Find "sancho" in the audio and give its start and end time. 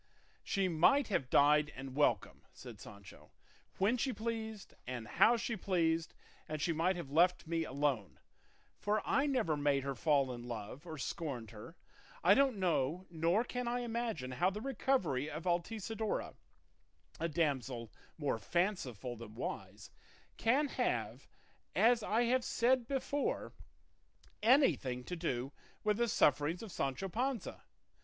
2.81-3.29, 26.71-27.07